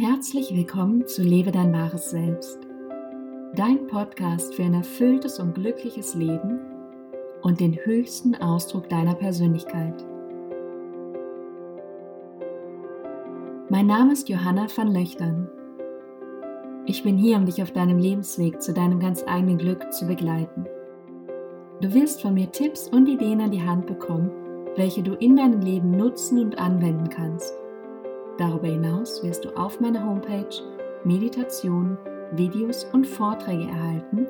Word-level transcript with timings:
Herzlich 0.00 0.54
willkommen 0.54 1.08
zu 1.08 1.22
Lebe 1.22 1.50
dein 1.50 1.72
wahres 1.72 2.10
Selbst, 2.10 2.60
dein 3.56 3.88
Podcast 3.88 4.54
für 4.54 4.62
ein 4.62 4.74
erfülltes 4.74 5.40
und 5.40 5.56
glückliches 5.56 6.14
Leben 6.14 6.60
und 7.42 7.58
den 7.58 7.74
höchsten 7.74 8.36
Ausdruck 8.36 8.88
deiner 8.88 9.16
Persönlichkeit. 9.16 10.06
Mein 13.70 13.88
Name 13.88 14.12
ist 14.12 14.28
Johanna 14.28 14.68
van 14.72 14.92
Löchtern. 14.92 15.48
Ich 16.86 17.02
bin 17.02 17.18
hier, 17.18 17.36
um 17.36 17.46
dich 17.46 17.60
auf 17.60 17.72
deinem 17.72 17.98
Lebensweg 17.98 18.62
zu 18.62 18.72
deinem 18.72 19.00
ganz 19.00 19.24
eigenen 19.26 19.58
Glück 19.58 19.92
zu 19.92 20.06
begleiten. 20.06 20.64
Du 21.80 21.92
wirst 21.92 22.22
von 22.22 22.34
mir 22.34 22.52
Tipps 22.52 22.86
und 22.86 23.08
Ideen 23.08 23.40
an 23.40 23.50
die 23.50 23.64
Hand 23.64 23.88
bekommen, 23.88 24.30
welche 24.76 25.02
du 25.02 25.14
in 25.14 25.34
deinem 25.34 25.60
Leben 25.60 25.90
nutzen 25.90 26.38
und 26.38 26.56
anwenden 26.56 27.08
kannst. 27.08 27.52
Darüber 28.38 28.68
hinaus 28.68 29.22
wirst 29.22 29.44
du 29.44 29.50
auf 29.56 29.80
meiner 29.80 30.04
Homepage 30.04 30.48
Meditationen, 31.04 31.98
Videos 32.32 32.84
und 32.92 33.06
Vorträge 33.06 33.64
erhalten, 33.64 34.26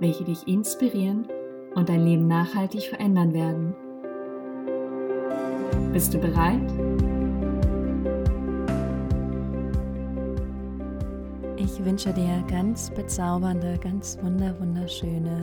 welche 0.00 0.24
dich 0.24 0.48
inspirieren 0.48 1.28
und 1.74 1.88
dein 1.88 2.04
Leben 2.04 2.26
nachhaltig 2.26 2.88
verändern 2.88 3.32
werden. 3.32 3.74
Bist 5.92 6.14
du 6.14 6.18
bereit? 6.18 6.72
Ich 11.56 11.84
wünsche 11.84 12.12
dir 12.12 12.42
ganz 12.48 12.90
bezaubernde, 12.90 13.78
ganz 13.82 14.18
wunder 14.22 14.58
wunderschöne 14.58 15.42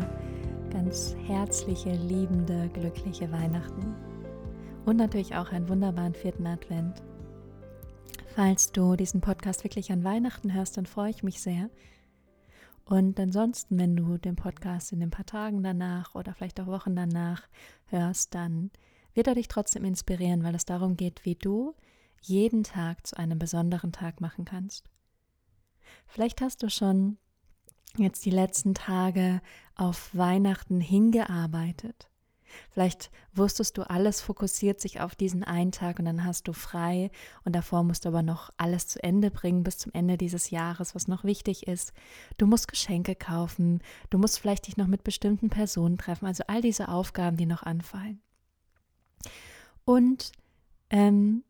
ganz 0.78 1.16
herzliche, 1.26 1.92
liebende, 1.92 2.70
glückliche 2.74 3.32
Weihnachten 3.32 3.96
und 4.86 4.98
natürlich 4.98 5.36
auch 5.36 5.52
einen 5.52 5.68
wunderbaren 5.68 6.14
vierten 6.14 6.46
Advent. 6.46 7.02
Falls 8.38 8.72
du 8.72 8.96
diesen 8.96 9.20
Podcast 9.20 9.64
wirklich 9.64 9.92
an 9.92 10.04
Weihnachten 10.04 10.54
hörst, 10.54 10.78
dann 10.78 10.86
freue 10.86 11.10
ich 11.10 11.24
mich 11.24 11.42
sehr. 11.42 11.72
Und 12.86 13.20
ansonsten, 13.20 13.80
wenn 13.80 13.96
du 13.96 14.20
den 14.20 14.36
Podcast 14.36 14.92
in 14.92 15.02
ein 15.02 15.10
paar 15.10 15.26
Tagen 15.26 15.64
danach 15.64 16.14
oder 16.14 16.36
vielleicht 16.36 16.60
auch 16.60 16.68
Wochen 16.68 16.96
danach 16.96 17.48
hörst, 17.88 18.36
dann 18.36 18.70
wird 19.16 19.26
er 19.26 19.34
dich 19.34 19.48
trotzdem 19.48 19.84
inspirieren, 19.84 20.44
weil 20.44 20.54
es 20.54 20.66
darum 20.66 20.98
geht, 20.98 21.26
wie 21.26 21.34
du 21.34 21.74
jeden 22.22 22.64
Tag 22.64 23.08
zu 23.08 23.18
einem 23.18 23.40
besonderen 23.40 23.92
Tag 23.92 24.22
machen 24.22 24.46
kannst. 24.46 24.88
Vielleicht 26.06 26.40
hast 26.40 26.62
du 26.62 26.70
schon 26.70 27.18
jetzt 27.98 28.24
die 28.24 28.30
letzten 28.30 28.76
Tage 28.76 29.42
auf 29.74 30.12
Weihnachten 30.14 30.80
hingearbeitet. 30.80 32.08
Vielleicht 32.72 33.12
wusstest 33.34 33.78
du, 33.78 33.90
alles 33.90 34.22
fokussiert 34.22 34.80
sich 34.80 35.02
auf 35.02 35.16
diesen 35.16 35.44
einen 35.44 35.72
Tag 35.72 36.00
und 36.00 36.06
dann 36.06 36.24
hast 36.24 36.48
du 36.48 36.54
frei 36.54 37.12
und 37.44 37.56
davor 37.56 37.84
musst 37.84 38.06
du 38.06 38.10
aber 38.10 38.24
noch 38.24 38.52
alles 38.58 38.88
zu 38.88 39.04
Ende 39.04 39.32
bringen 39.32 39.64
bis 39.64 39.78
zum 39.78 39.92
Ende 39.94 40.18
dieses 40.18 40.50
Jahres, 40.50 40.96
was 40.96 41.08
noch 41.08 41.24
wichtig 41.24 41.68
ist. 41.68 41.94
Du 42.38 42.48
musst 42.48 42.68
Geschenke 42.68 43.16
kaufen, 43.16 43.82
du 44.10 44.18
musst 44.18 44.40
vielleicht 44.40 44.68
dich 44.68 44.78
noch 44.78 44.88
mit 44.88 45.04
bestimmten 45.04 45.50
Personen 45.50 45.98
treffen, 45.98 46.26
also 46.26 46.44
all 46.48 46.62
diese 46.62 46.90
Aufgaben, 46.90 47.38
die 47.38 47.46
noch 47.46 47.64
anfallen. 47.64 48.22
Und 49.86 50.32
ähm, 50.90 51.44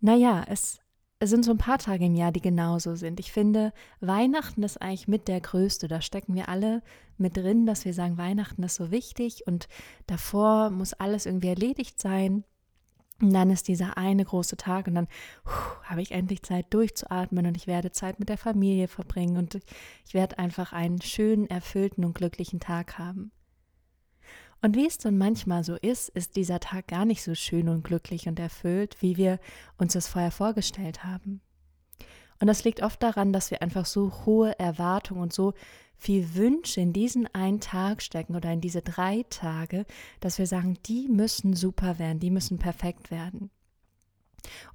naja, 0.00 0.44
es 0.48 0.81
es 1.22 1.30
sind 1.30 1.44
so 1.44 1.52
ein 1.52 1.58
paar 1.58 1.78
Tage 1.78 2.04
im 2.06 2.16
Jahr, 2.16 2.32
die 2.32 2.40
genauso 2.40 2.96
sind. 2.96 3.20
Ich 3.20 3.30
finde, 3.30 3.72
Weihnachten 4.00 4.64
ist 4.64 4.82
eigentlich 4.82 5.06
mit 5.06 5.28
der 5.28 5.40
größte. 5.40 5.86
Da 5.86 6.00
stecken 6.00 6.34
wir 6.34 6.48
alle 6.48 6.82
mit 7.16 7.36
drin, 7.36 7.64
dass 7.64 7.84
wir 7.84 7.94
sagen, 7.94 8.18
Weihnachten 8.18 8.64
ist 8.64 8.74
so 8.74 8.90
wichtig 8.90 9.46
und 9.46 9.68
davor 10.08 10.70
muss 10.70 10.94
alles 10.94 11.26
irgendwie 11.26 11.46
erledigt 11.46 12.00
sein. 12.00 12.42
Und 13.20 13.32
dann 13.32 13.50
ist 13.50 13.68
dieser 13.68 13.96
eine 13.96 14.24
große 14.24 14.56
Tag 14.56 14.88
und 14.88 14.96
dann 14.96 15.06
habe 15.84 16.02
ich 16.02 16.10
endlich 16.10 16.42
Zeit 16.42 16.74
durchzuatmen 16.74 17.46
und 17.46 17.56
ich 17.56 17.68
werde 17.68 17.92
Zeit 17.92 18.18
mit 18.18 18.28
der 18.28 18.38
Familie 18.38 18.88
verbringen 18.88 19.36
und 19.36 19.60
ich 20.04 20.14
werde 20.14 20.40
einfach 20.40 20.72
einen 20.72 21.00
schönen, 21.00 21.46
erfüllten 21.46 22.04
und 22.04 22.14
glücklichen 22.14 22.58
Tag 22.58 22.98
haben. 22.98 23.30
Und 24.62 24.76
wie 24.76 24.86
es 24.86 24.96
dann 24.96 25.18
manchmal 25.18 25.64
so 25.64 25.74
ist, 25.74 26.08
ist 26.10 26.36
dieser 26.36 26.60
Tag 26.60 26.86
gar 26.86 27.04
nicht 27.04 27.22
so 27.22 27.34
schön 27.34 27.68
und 27.68 27.82
glücklich 27.82 28.28
und 28.28 28.38
erfüllt, 28.38 28.96
wie 29.02 29.16
wir 29.16 29.40
uns 29.76 29.94
das 29.94 30.06
vorher 30.06 30.30
vorgestellt 30.30 31.02
haben. 31.02 31.40
Und 32.40 32.46
das 32.46 32.64
liegt 32.64 32.82
oft 32.82 33.02
daran, 33.02 33.32
dass 33.32 33.50
wir 33.50 33.60
einfach 33.60 33.86
so 33.86 34.24
hohe 34.24 34.58
Erwartungen 34.58 35.20
und 35.20 35.32
so 35.32 35.52
viel 35.96 36.34
Wünsche 36.34 36.80
in 36.80 36.92
diesen 36.92 37.32
einen 37.34 37.60
Tag 37.60 38.02
stecken 38.02 38.34
oder 38.34 38.52
in 38.52 38.60
diese 38.60 38.82
drei 38.82 39.24
Tage, 39.30 39.84
dass 40.20 40.38
wir 40.38 40.46
sagen, 40.46 40.76
die 40.86 41.08
müssen 41.08 41.54
super 41.54 41.98
werden, 41.98 42.18
die 42.18 42.30
müssen 42.30 42.58
perfekt 42.58 43.10
werden. 43.10 43.50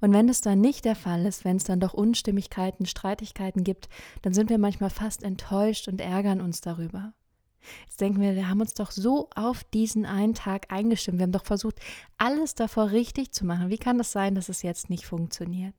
Und 0.00 0.12
wenn 0.12 0.28
es 0.28 0.40
dann 0.40 0.60
nicht 0.60 0.84
der 0.84 0.96
Fall 0.96 1.26
ist, 1.26 1.44
wenn 1.44 1.56
es 1.56 1.64
dann 1.64 1.80
doch 1.80 1.92
Unstimmigkeiten, 1.92 2.86
Streitigkeiten 2.86 3.64
gibt, 3.64 3.88
dann 4.22 4.32
sind 4.32 4.48
wir 4.48 4.58
manchmal 4.58 4.90
fast 4.90 5.22
enttäuscht 5.22 5.88
und 5.88 6.00
ärgern 6.00 6.40
uns 6.40 6.60
darüber. 6.60 7.12
Jetzt 7.86 8.00
denken 8.00 8.20
wir, 8.20 8.34
wir 8.34 8.48
haben 8.48 8.60
uns 8.60 8.74
doch 8.74 8.90
so 8.90 9.28
auf 9.34 9.64
diesen 9.64 10.06
einen 10.06 10.34
Tag 10.34 10.72
eingestimmt. 10.72 11.18
Wir 11.18 11.24
haben 11.24 11.32
doch 11.32 11.44
versucht, 11.44 11.80
alles 12.16 12.54
davor 12.54 12.90
richtig 12.90 13.32
zu 13.32 13.44
machen. 13.44 13.70
Wie 13.70 13.78
kann 13.78 13.98
das 13.98 14.12
sein, 14.12 14.34
dass 14.34 14.48
es 14.48 14.62
jetzt 14.62 14.90
nicht 14.90 15.06
funktioniert? 15.06 15.74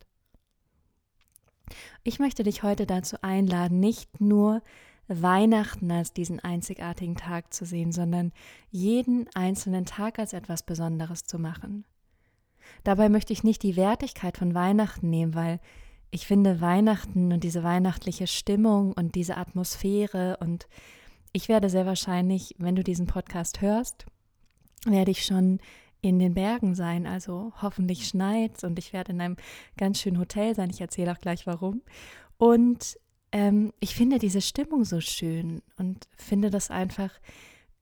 Ich 2.03 2.19
möchte 2.19 2.43
dich 2.43 2.63
heute 2.63 2.85
dazu 2.85 3.17
einladen, 3.21 3.79
nicht 3.79 4.21
nur 4.21 4.61
Weihnachten 5.07 5.91
als 5.91 6.13
diesen 6.13 6.39
einzigartigen 6.39 7.15
Tag 7.15 7.53
zu 7.53 7.65
sehen, 7.65 7.91
sondern 7.91 8.31
jeden 8.69 9.27
einzelnen 9.33 9.85
Tag 9.85 10.19
als 10.19 10.33
etwas 10.33 10.63
Besonderes 10.63 11.23
zu 11.23 11.39
machen. 11.39 11.85
Dabei 12.83 13.09
möchte 13.09 13.33
ich 13.33 13.43
nicht 13.43 13.63
die 13.63 13.75
Wertigkeit 13.75 14.37
von 14.37 14.53
Weihnachten 14.53 15.09
nehmen, 15.09 15.33
weil 15.33 15.59
ich 16.11 16.27
finde 16.27 16.61
Weihnachten 16.61 17.31
und 17.31 17.43
diese 17.43 17.63
weihnachtliche 17.63 18.27
Stimmung 18.27 18.93
und 18.93 19.15
diese 19.15 19.37
Atmosphäre 19.37 20.37
und 20.39 20.67
ich 21.31 21.49
werde 21.49 21.69
sehr 21.69 21.85
wahrscheinlich, 21.85 22.55
wenn 22.57 22.75
du 22.75 22.83
diesen 22.83 23.07
Podcast 23.07 23.61
hörst, 23.61 24.05
werde 24.85 25.11
ich 25.11 25.25
schon 25.25 25.59
in 26.01 26.19
den 26.19 26.33
Bergen 26.33 26.75
sein. 26.75 27.05
Also 27.05 27.51
hoffentlich 27.61 28.07
schneit 28.07 28.63
und 28.63 28.79
ich 28.79 28.93
werde 28.93 29.11
in 29.11 29.21
einem 29.21 29.35
ganz 29.77 29.99
schönen 29.99 30.19
Hotel 30.19 30.55
sein. 30.55 30.69
Ich 30.69 30.81
erzähle 30.81 31.11
auch 31.11 31.19
gleich 31.19 31.45
warum. 31.45 31.81
Und 32.37 32.97
ähm, 33.31 33.73
ich 33.79 33.95
finde 33.95 34.17
diese 34.17 34.41
Stimmung 34.41 34.85
so 34.85 35.01
schön 35.01 35.61
und 35.77 36.07
finde 36.17 36.49
das 36.49 36.71
einfach 36.71 37.11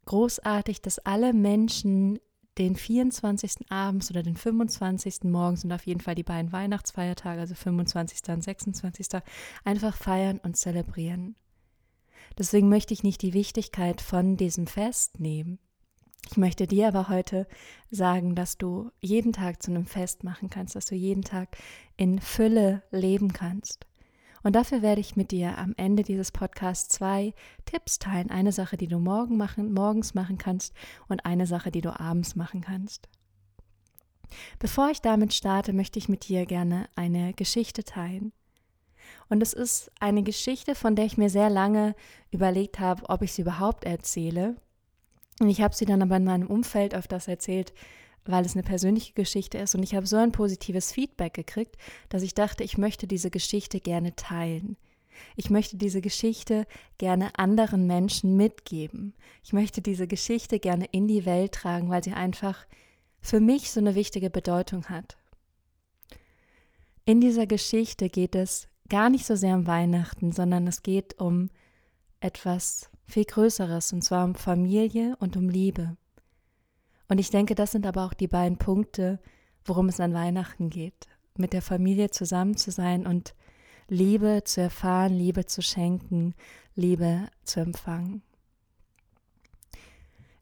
großartig, 0.05 0.81
dass 0.81 0.99
alle 0.99 1.33
Menschen 1.33 2.19
den 2.57 2.75
24. 2.75 3.69
abends 3.69 4.09
oder 4.09 4.23
den 4.23 4.35
25. 4.35 5.23
morgens 5.25 5.63
und 5.63 5.71
auf 5.71 5.85
jeden 5.85 6.01
Fall 6.01 6.15
die 6.15 6.23
beiden 6.23 6.51
Weihnachtsfeiertage, 6.51 7.39
also 7.39 7.53
25. 7.53 8.29
und 8.29 8.43
26. 8.43 9.07
einfach 9.63 9.95
feiern 9.95 10.39
und 10.39 10.57
zelebrieren. 10.57 11.35
Deswegen 12.37 12.69
möchte 12.69 12.93
ich 12.93 13.03
nicht 13.03 13.21
die 13.21 13.33
Wichtigkeit 13.33 14.01
von 14.01 14.37
diesem 14.37 14.67
Fest 14.67 15.19
nehmen. 15.19 15.59
Ich 16.29 16.37
möchte 16.37 16.67
dir 16.67 16.89
aber 16.89 17.07
heute 17.07 17.47
sagen, 17.89 18.35
dass 18.35 18.57
du 18.57 18.91
jeden 18.99 19.33
Tag 19.33 19.63
zu 19.63 19.71
einem 19.71 19.85
Fest 19.85 20.23
machen 20.23 20.49
kannst, 20.49 20.75
dass 20.75 20.85
du 20.85 20.95
jeden 20.95 21.23
Tag 21.23 21.57
in 21.95 22.19
Fülle 22.19 22.83
leben 22.91 23.31
kannst. 23.31 23.87
Und 24.43 24.55
dafür 24.55 24.81
werde 24.81 25.01
ich 25.01 25.15
mit 25.15 25.31
dir 25.31 25.57
am 25.57 25.73
Ende 25.77 26.03
dieses 26.03 26.31
Podcasts 26.31 26.89
zwei 26.89 27.33
Tipps 27.65 27.97
teilen. 27.97 28.29
Eine 28.29 28.51
Sache, 28.51 28.77
die 28.77 28.87
du 28.87 28.99
morgen 28.99 29.37
machen, 29.37 29.73
morgens 29.73 30.13
machen 30.13 30.37
kannst 30.37 30.73
und 31.07 31.25
eine 31.25 31.47
Sache, 31.47 31.71
die 31.71 31.81
du 31.81 31.97
abends 31.97 32.35
machen 32.35 32.61
kannst. 32.61 33.09
Bevor 34.59 34.89
ich 34.89 35.01
damit 35.01 35.33
starte, 35.33 35.73
möchte 35.73 35.97
ich 35.97 36.09
mit 36.09 36.27
dir 36.27 36.45
gerne 36.45 36.89
eine 36.95 37.33
Geschichte 37.33 37.83
teilen. 37.83 38.33
Und 39.29 39.41
es 39.41 39.53
ist 39.53 39.91
eine 39.99 40.23
Geschichte, 40.23 40.75
von 40.75 40.95
der 40.95 41.05
ich 41.05 41.17
mir 41.17 41.29
sehr 41.29 41.49
lange 41.49 41.95
überlegt 42.31 42.79
habe, 42.79 43.09
ob 43.09 43.21
ich 43.21 43.33
sie 43.33 43.41
überhaupt 43.41 43.83
erzähle. 43.83 44.55
Und 45.39 45.49
ich 45.49 45.61
habe 45.61 45.75
sie 45.75 45.85
dann 45.85 46.01
aber 46.01 46.17
in 46.17 46.23
meinem 46.23 46.47
Umfeld 46.47 46.93
öfters 46.93 47.27
erzählt, 47.27 47.73
weil 48.25 48.45
es 48.45 48.53
eine 48.53 48.63
persönliche 48.63 49.13
Geschichte 49.13 49.57
ist. 49.57 49.75
Und 49.75 49.83
ich 49.83 49.95
habe 49.95 50.07
so 50.07 50.17
ein 50.17 50.31
positives 50.31 50.91
Feedback 50.91 51.33
gekriegt, 51.33 51.77
dass 52.09 52.23
ich 52.23 52.33
dachte, 52.33 52.63
ich 52.63 52.77
möchte 52.77 53.07
diese 53.07 53.29
Geschichte 53.29 53.79
gerne 53.79 54.15
teilen. 54.15 54.77
Ich 55.35 55.49
möchte 55.49 55.77
diese 55.77 56.01
Geschichte 56.01 56.65
gerne 56.97 57.37
anderen 57.37 57.87
Menschen 57.87 58.37
mitgeben. 58.37 59.13
Ich 59.43 59.53
möchte 59.53 59.81
diese 59.81 60.07
Geschichte 60.07 60.59
gerne 60.59 60.85
in 60.91 61.07
die 61.07 61.25
Welt 61.25 61.53
tragen, 61.53 61.89
weil 61.89 62.03
sie 62.03 62.13
einfach 62.13 62.65
für 63.19 63.39
mich 63.39 63.71
so 63.71 63.79
eine 63.79 63.95
wichtige 63.95 64.29
Bedeutung 64.29 64.85
hat. 64.85 65.17
In 67.05 67.21
dieser 67.21 67.47
Geschichte 67.47 68.09
geht 68.09 68.35
es 68.35 68.67
gar 68.89 69.09
nicht 69.09 69.25
so 69.25 69.35
sehr 69.35 69.55
um 69.55 69.67
Weihnachten, 69.67 70.31
sondern 70.31 70.67
es 70.67 70.83
geht 70.83 71.19
um 71.19 71.49
etwas 72.19 72.89
viel 73.05 73.25
Größeres, 73.25 73.93
und 73.93 74.03
zwar 74.03 74.25
um 74.25 74.35
Familie 74.35 75.15
und 75.19 75.37
um 75.37 75.49
Liebe. 75.49 75.97
Und 77.07 77.19
ich 77.19 77.29
denke, 77.29 77.55
das 77.55 77.71
sind 77.71 77.85
aber 77.85 78.05
auch 78.05 78.13
die 78.13 78.27
beiden 78.27 78.57
Punkte, 78.57 79.19
worum 79.65 79.89
es 79.89 79.99
an 79.99 80.13
Weihnachten 80.13 80.69
geht. 80.69 81.07
Mit 81.37 81.53
der 81.53 81.61
Familie 81.61 82.09
zusammen 82.09 82.57
zu 82.57 82.71
sein 82.71 83.05
und 83.05 83.33
Liebe 83.87 84.41
zu 84.43 84.61
erfahren, 84.61 85.13
Liebe 85.13 85.45
zu 85.45 85.61
schenken, 85.61 86.33
Liebe 86.75 87.27
zu 87.43 87.61
empfangen. 87.61 88.21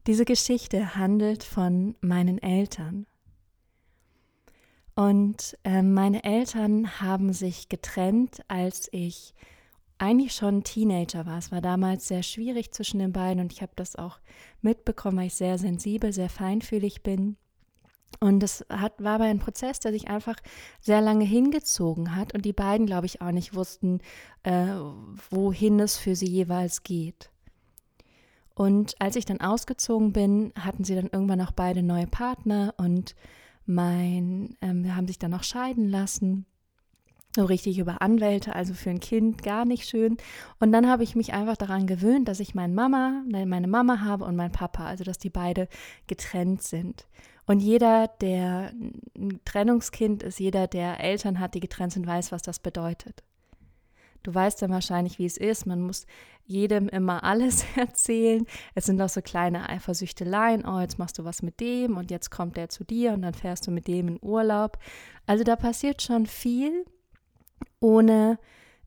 Diese 0.07 0.25
Geschichte 0.25 0.95
handelt 0.95 1.43
von 1.43 1.95
meinen 2.01 2.37
Eltern. 2.39 3.05
Und 4.95 5.57
äh, 5.65 5.81
meine 5.81 6.23
Eltern 6.23 7.01
haben 7.01 7.33
sich 7.33 7.67
getrennt, 7.67 8.41
als 8.47 8.87
ich 8.93 9.33
eigentlich 9.97 10.33
schon 10.33 10.63
Teenager 10.63 11.25
war. 11.25 11.37
Es 11.37 11.51
war 11.51 11.61
damals 11.61 12.07
sehr 12.07 12.23
schwierig 12.23 12.71
zwischen 12.73 12.99
den 12.99 13.11
beiden 13.11 13.41
und 13.41 13.51
ich 13.51 13.61
habe 13.61 13.73
das 13.75 13.95
auch 13.95 14.19
mitbekommen, 14.61 15.17
weil 15.17 15.27
ich 15.27 15.35
sehr 15.35 15.57
sensibel, 15.57 16.11
sehr 16.11 16.29
feinfühlig 16.29 17.03
bin. 17.03 17.37
Und 18.21 18.43
es 18.43 18.65
hat, 18.69 19.03
war 19.03 19.15
aber 19.15 19.25
ein 19.25 19.39
Prozess, 19.39 19.79
der 19.79 19.91
sich 19.91 20.07
einfach 20.07 20.37
sehr 20.79 21.01
lange 21.01 21.25
hingezogen 21.25 22.15
hat 22.15 22.33
und 22.33 22.45
die 22.45 22.53
beiden, 22.53 22.85
glaube 22.85 23.05
ich, 23.05 23.21
auch 23.21 23.31
nicht 23.31 23.53
wussten, 23.53 23.99
äh, 24.43 24.67
wohin 25.29 25.79
es 25.79 25.97
für 25.97 26.15
sie 26.15 26.27
jeweils 26.29 26.83
geht. 26.83 27.29
Und 28.53 28.95
als 28.99 29.17
ich 29.17 29.25
dann 29.25 29.41
ausgezogen 29.41 30.13
bin, 30.13 30.53
hatten 30.57 30.85
sie 30.85 30.95
dann 30.95 31.09
irgendwann 31.11 31.41
auch 31.41 31.51
beide 31.51 31.83
neue 31.83 32.07
Partner 32.07 32.73
und 32.77 33.15
mein, 33.65 34.57
ähm, 34.61 34.95
haben 34.95 35.07
sich 35.07 35.19
dann 35.19 35.31
noch 35.31 35.43
scheiden 35.43 35.89
lassen. 35.89 36.45
So 37.35 37.43
richtig 37.43 37.79
über 37.79 38.01
Anwälte, 38.01 38.55
also 38.55 38.73
für 38.73 38.89
ein 38.89 39.01
Kind 39.01 39.43
gar 39.43 39.65
nicht 39.65 39.89
schön. 39.89 40.15
Und 40.59 40.71
dann 40.71 40.87
habe 40.87 41.03
ich 41.03 41.15
mich 41.15 41.33
einfach 41.33 41.57
daran 41.57 41.85
gewöhnt, 41.85 42.29
dass 42.29 42.39
ich 42.39 42.55
meine 42.55 42.73
Mama, 42.73 43.23
meine 43.29 43.67
Mama 43.67 43.99
habe 44.01 44.23
und 44.23 44.37
mein 44.37 44.53
Papa, 44.53 44.85
also 44.85 45.03
dass 45.03 45.17
die 45.17 45.29
beide 45.29 45.67
getrennt 46.07 46.63
sind. 46.63 47.07
Und 47.45 47.59
jeder, 47.59 48.07
der 48.21 48.71
ein 49.17 49.41
Trennungskind 49.43 50.23
ist, 50.23 50.39
jeder, 50.39 50.67
der 50.67 51.01
Eltern 51.01 51.39
hat, 51.39 51.53
die 51.55 51.59
getrennt 51.59 51.91
sind, 51.91 52.07
weiß, 52.07 52.31
was 52.31 52.41
das 52.41 52.59
bedeutet. 52.59 53.21
Du 54.25 54.33
weißt 54.33 54.59
dann 54.61 54.71
wahrscheinlich, 54.71 55.19
wie 55.19 55.25
es 55.25 55.37
ist. 55.37 55.67
Man 55.67 55.81
muss 55.81 56.07
jedem 56.45 56.89
immer 56.89 57.23
alles 57.23 57.63
erzählen. 57.75 58.45
Es 58.73 58.85
sind 58.85 58.99
auch 59.01 59.09
so 59.09 59.21
kleine 59.21 59.69
Eifersüchteleien. 59.69 60.65
Oh, 60.65 60.79
jetzt 60.79 60.97
machst 60.97 61.19
du 61.19 61.25
was 61.25 61.43
mit 61.43 61.59
dem 61.59 61.95
und 61.95 62.09
jetzt 62.09 62.31
kommt 62.31 62.57
der 62.57 62.69
zu 62.69 62.83
dir 62.83 63.13
und 63.13 63.21
dann 63.21 63.35
fährst 63.35 63.67
du 63.67 63.71
mit 63.71 63.87
dem 63.87 64.07
in 64.07 64.19
Urlaub. 64.21 64.79
Also 65.27 65.43
da 65.43 65.55
passiert 65.55 66.01
schon 66.01 66.25
viel, 66.25 66.85
ohne 67.79 68.39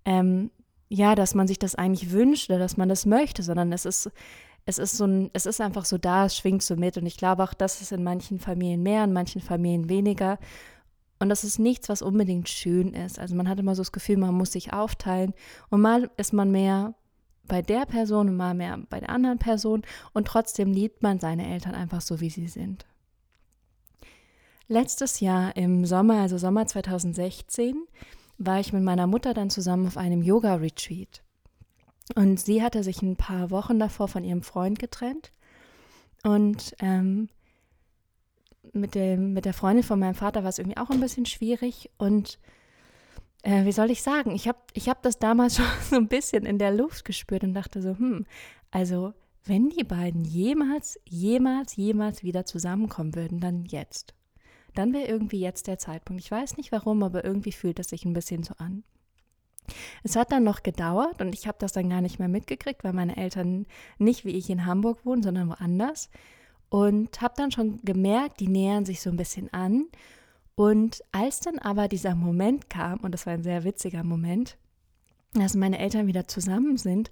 ähm, 0.04 0.50
ja, 0.88 1.14
dass 1.14 1.34
man 1.36 1.46
sich 1.46 1.60
das 1.60 1.76
eigentlich 1.76 2.10
wünscht 2.10 2.50
oder 2.50 2.58
dass 2.58 2.76
man 2.76 2.88
das 2.88 3.06
möchte, 3.06 3.42
sondern 3.44 3.72
es 3.72 3.84
ist 3.84 4.10
es 4.68 4.76
ist 4.76 4.98
so 4.98 5.06
ein, 5.06 5.30
es 5.32 5.46
ist 5.46 5.62
einfach 5.62 5.86
so 5.86 5.96
da, 5.96 6.26
es 6.26 6.36
schwingt 6.36 6.62
so 6.62 6.76
mit. 6.76 6.98
Und 6.98 7.06
ich 7.06 7.16
glaube 7.16 7.42
auch, 7.42 7.54
das 7.54 7.80
ist 7.80 7.90
in 7.90 8.04
manchen 8.04 8.38
Familien 8.38 8.82
mehr, 8.82 9.04
in 9.04 9.14
manchen 9.14 9.40
Familien 9.40 9.88
weniger. 9.88 10.38
Und 11.18 11.28
das 11.28 11.44
ist 11.44 11.58
nichts, 11.58 11.88
was 11.88 12.02
unbedingt 12.02 12.48
schön 12.48 12.94
ist. 12.94 13.18
Also 13.18 13.34
man 13.34 13.48
hat 13.48 13.58
immer 13.58 13.74
so 13.74 13.82
das 13.82 13.92
Gefühl, 13.92 14.18
man 14.18 14.34
muss 14.34 14.52
sich 14.52 14.72
aufteilen. 14.72 15.34
Und 15.68 15.80
mal 15.80 16.10
ist 16.16 16.32
man 16.32 16.50
mehr 16.50 16.94
bei 17.46 17.62
der 17.62 17.86
Person 17.86 18.28
und 18.28 18.36
mal 18.36 18.54
mehr 18.54 18.78
bei 18.88 19.00
der 19.00 19.08
anderen 19.10 19.38
Person. 19.38 19.82
Und 20.12 20.28
trotzdem 20.28 20.72
liebt 20.72 21.02
man 21.02 21.18
seine 21.18 21.50
Eltern 21.50 21.74
einfach 21.74 22.00
so, 22.00 22.20
wie 22.20 22.30
sie 22.30 22.46
sind. 22.46 22.86
Letztes 24.68 25.20
Jahr 25.20 25.56
im 25.56 25.86
Sommer, 25.86 26.20
also 26.20 26.38
Sommer 26.38 26.66
2016, 26.66 27.76
war 28.36 28.60
ich 28.60 28.72
mit 28.72 28.82
meiner 28.82 29.06
Mutter 29.06 29.34
dann 29.34 29.50
zusammen 29.50 29.86
auf 29.86 29.96
einem 29.96 30.22
Yoga-Retreat. 30.22 31.22
Und 32.14 32.38
sie 32.38 32.62
hatte 32.62 32.84
sich 32.84 33.02
ein 33.02 33.16
paar 33.16 33.50
Wochen 33.50 33.78
davor 33.78 34.08
von 34.08 34.24
ihrem 34.24 34.42
Freund 34.42 34.78
getrennt. 34.78 35.32
Und 36.22 36.74
ähm, 36.80 37.28
mit, 38.72 38.94
dem, 38.94 39.32
mit 39.32 39.44
der 39.44 39.54
Freundin 39.54 39.84
von 39.84 39.98
meinem 39.98 40.14
Vater 40.14 40.42
war 40.42 40.50
es 40.50 40.58
irgendwie 40.58 40.76
auch 40.76 40.90
ein 40.90 41.00
bisschen 41.00 41.26
schwierig. 41.26 41.90
Und 41.98 42.38
äh, 43.42 43.64
wie 43.64 43.72
soll 43.72 43.90
ich 43.90 44.02
sagen, 44.02 44.30
ich 44.32 44.48
habe 44.48 44.58
ich 44.74 44.88
hab 44.88 45.02
das 45.02 45.18
damals 45.18 45.56
schon 45.58 45.66
so 45.88 45.96
ein 45.96 46.08
bisschen 46.08 46.46
in 46.46 46.58
der 46.58 46.72
Luft 46.72 47.04
gespürt 47.04 47.44
und 47.44 47.54
dachte 47.54 47.82
so, 47.82 47.90
hm, 47.90 48.26
also 48.70 49.14
wenn 49.44 49.70
die 49.70 49.84
beiden 49.84 50.24
jemals, 50.24 51.00
jemals, 51.04 51.76
jemals 51.76 52.22
wieder 52.22 52.44
zusammenkommen 52.44 53.14
würden, 53.14 53.40
dann 53.40 53.64
jetzt. 53.64 54.14
Dann 54.74 54.92
wäre 54.92 55.08
irgendwie 55.08 55.40
jetzt 55.40 55.66
der 55.66 55.78
Zeitpunkt. 55.78 56.22
Ich 56.22 56.30
weiß 56.30 56.56
nicht 56.56 56.70
warum, 56.70 57.02
aber 57.02 57.24
irgendwie 57.24 57.52
fühlt 57.52 57.78
es 57.78 57.88
sich 57.88 58.04
ein 58.04 58.12
bisschen 58.12 58.42
so 58.42 58.54
an. 58.58 58.84
Es 60.02 60.16
hat 60.16 60.32
dann 60.32 60.44
noch 60.44 60.62
gedauert 60.62 61.20
und 61.20 61.34
ich 61.34 61.46
habe 61.46 61.58
das 61.60 61.72
dann 61.72 61.90
gar 61.90 62.00
nicht 62.00 62.18
mehr 62.18 62.28
mitgekriegt, 62.28 62.84
weil 62.84 62.92
meine 62.92 63.16
Eltern 63.16 63.66
nicht 63.98 64.24
wie 64.24 64.36
ich 64.36 64.50
in 64.50 64.66
Hamburg 64.66 65.04
wohnen, 65.04 65.22
sondern 65.22 65.48
woanders. 65.48 66.10
Und 66.70 67.20
habe 67.20 67.34
dann 67.36 67.50
schon 67.50 67.80
gemerkt, 67.82 68.40
die 68.40 68.48
nähern 68.48 68.84
sich 68.84 69.00
so 69.00 69.10
ein 69.10 69.16
bisschen 69.16 69.52
an. 69.52 69.86
Und 70.54 71.02
als 71.12 71.40
dann 71.40 71.58
aber 71.58 71.88
dieser 71.88 72.14
Moment 72.14 72.68
kam, 72.68 73.00
und 73.00 73.12
das 73.12 73.26
war 73.26 73.32
ein 73.32 73.42
sehr 73.42 73.64
witziger 73.64 74.04
Moment, 74.04 74.58
dass 75.34 75.54
meine 75.54 75.78
Eltern 75.78 76.06
wieder 76.06 76.26
zusammen 76.26 76.76
sind, 76.76 77.10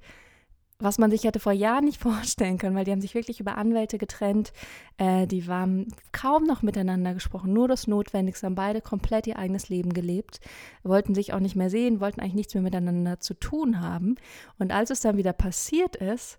was 0.79 0.99
man 0.99 1.11
sich 1.11 1.25
hätte 1.25 1.41
vor 1.41 1.53
Jahren 1.53 1.85
nicht 1.85 2.01
vorstellen 2.03 2.59
können, 2.59 2.77
weil 2.77 2.85
die 2.85 2.93
haben 2.93 3.01
sich 3.01 3.15
wirklich 3.15 3.41
über 3.41 3.57
Anwälte 3.57 3.99
getrennt. 3.99 4.53
Äh, 4.99 5.27
die 5.27 5.47
waren 5.47 5.89
kaum 6.13 6.45
noch 6.45 6.63
miteinander 6.63 7.15
gesprochen, 7.15 7.53
nur 7.53 7.69
das 7.69 7.87
Notwendigste, 7.87 8.47
haben 8.47 8.55
beide 8.55 8.81
komplett 8.81 9.27
ihr 9.27 9.39
eigenes 9.39 9.69
Leben 9.69 9.93
gelebt, 9.93 10.41
wollten 10.83 11.15
sich 11.15 11.33
auch 11.33 11.41
nicht 11.41 11.57
mehr 11.57 11.71
sehen, 11.71 12.01
wollten 12.01 12.21
eigentlich 12.21 12.35
nichts 12.35 12.55
mehr 12.55 12.63
miteinander 12.63 13.21
zu 13.21 13.35
tun 13.35 13.81
haben. 13.81 14.17
Und 14.59 14.73
als 14.73 14.91
es 14.91 15.01
dann 15.01 15.17
wieder 15.17 15.33
passiert 15.33 15.97
ist, 15.97 16.39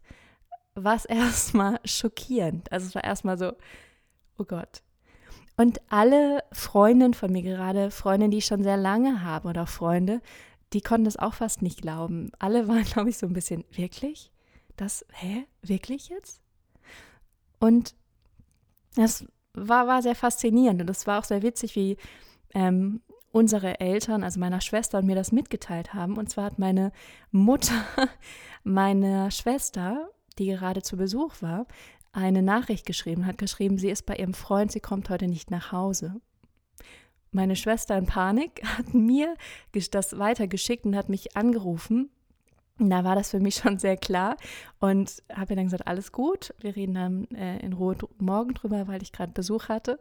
war 0.84 0.96
es 0.96 1.06
erstmal 1.06 1.80
schockierend. 1.86 2.72
Also 2.72 2.88
es 2.88 2.96
war 2.96 3.04
erstmal 3.04 3.38
so, 3.38 3.54
oh 4.38 4.46
Gott. 4.46 4.82
Und 5.58 5.82
alle 5.90 6.44
Freundinnen 6.52 7.16
von 7.16 7.32
mir, 7.32 7.42
gerade 7.42 7.90
Freundinnen, 7.90 8.32
die 8.32 8.38
ich 8.38 8.46
schon 8.46 8.64
sehr 8.64 8.78
lange 8.78 9.24
habe 9.24 9.50
oder 9.50 9.66
Freunde, 9.66 10.22
die 10.74 10.82
konnten 10.82 11.06
das 11.06 11.18
auch 11.18 11.34
fast 11.34 11.62
nicht 11.62 11.82
glauben. 11.82 12.32
Alle 12.40 12.68
waren, 12.68 12.84
glaube 12.86 13.10
ich, 13.10 13.18
so 13.18 13.26
ein 13.26 13.34
bisschen, 13.34 13.66
wirklich? 13.72 14.32
Das, 14.76 15.06
hä? 15.14 15.46
Wirklich 15.64 16.10
jetzt? 16.10 16.42
Und 17.60 17.96
das 18.96 19.26
war, 19.54 19.88
war 19.88 20.04
sehr 20.04 20.16
faszinierend 20.16 20.82
und 20.82 20.90
es 20.90 21.08
war 21.08 21.20
auch 21.20 21.24
sehr 21.24 21.42
witzig, 21.42 21.76
wie 21.76 21.98
ähm, 22.54 23.02
unsere 23.32 23.80
Eltern, 23.80 24.24
also 24.24 24.40
meiner 24.40 24.62
Schwester 24.62 25.00
und 25.00 25.06
mir 25.06 25.16
das 25.16 25.32
mitgeteilt 25.32 25.94
haben. 25.94 26.18
Und 26.18 26.30
zwar 26.30 26.46
hat 26.46 26.60
meine 26.60 26.92
Mutter 27.32 27.84
meiner 28.64 29.32
Schwester, 29.32 30.10
die 30.40 30.48
gerade 30.48 30.82
zu 30.82 30.98
Besuch 30.98 31.42
war, 31.42 31.66
eine 32.14 32.42
Nachricht 32.42 32.86
geschrieben, 32.86 33.26
hat 33.26 33.38
geschrieben, 33.38 33.78
sie 33.78 33.90
ist 33.90 34.06
bei 34.06 34.16
ihrem 34.16 34.34
Freund, 34.34 34.72
sie 34.72 34.80
kommt 34.80 35.10
heute 35.10 35.28
nicht 35.28 35.52
nach 35.52 35.72
Hause 35.72 36.20
meine 37.32 37.56
Schwester 37.56 37.98
in 37.98 38.06
Panik 38.06 38.62
hat 38.78 38.94
mir 38.94 39.36
das 39.92 40.18
weitergeschickt 40.18 40.86
und 40.86 40.96
hat 40.96 41.08
mich 41.10 41.38
angerufen. 41.38 42.10
Da 42.80 43.04
war 43.04 43.16
das 43.16 43.32
für 43.32 43.40
mich 43.40 43.56
schon 43.64 43.80
sehr 43.80 43.98
klar 43.98 44.38
und 44.80 45.24
habe 45.34 45.54
ihr 45.54 45.56
dann 45.56 45.66
gesagt, 45.66 45.88
alles 45.88 46.12
gut, 46.12 46.54
wir 46.60 46.76
reden 46.76 46.96
dann 46.96 47.26
äh, 47.32 47.60
in 47.60 47.74
Ruhe 47.74 47.96
morgen 48.18 48.54
drüber, 48.54 48.88
weil 48.88 49.02
ich 49.02 49.12
gerade 49.12 49.32
Besuch 49.32 49.70
hatte. 49.70 50.00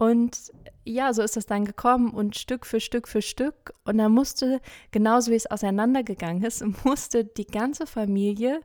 Und 0.00 0.52
ja, 0.84 1.12
so 1.12 1.22
ist 1.22 1.36
das 1.36 1.46
dann 1.46 1.64
gekommen 1.64 2.10
und 2.10 2.36
Stück 2.36 2.66
für 2.66 2.78
Stück 2.78 3.08
für 3.08 3.20
Stück. 3.20 3.72
Und 3.84 3.98
dann 3.98 4.12
musste, 4.12 4.60
genauso 4.92 5.32
wie 5.32 5.36
es 5.36 5.50
auseinandergegangen 5.50 6.44
ist, 6.44 6.64
musste 6.84 7.24
die 7.24 7.46
ganze 7.46 7.86
Familie 7.86 8.60